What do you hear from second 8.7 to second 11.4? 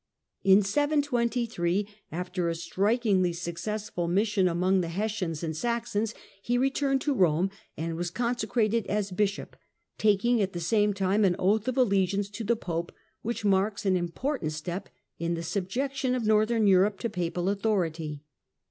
as bishop, taking at the same time an